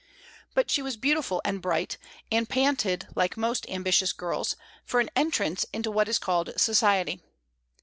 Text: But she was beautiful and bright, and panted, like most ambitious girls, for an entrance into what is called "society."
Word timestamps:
But 0.55 0.71
she 0.71 0.81
was 0.81 0.97
beautiful 0.97 1.43
and 1.45 1.61
bright, 1.61 1.99
and 2.31 2.49
panted, 2.49 3.07
like 3.15 3.37
most 3.37 3.67
ambitious 3.69 4.13
girls, 4.13 4.55
for 4.83 4.99
an 4.99 5.11
entrance 5.15 5.63
into 5.71 5.91
what 5.91 6.09
is 6.09 6.17
called 6.17 6.51
"society." 6.57 7.21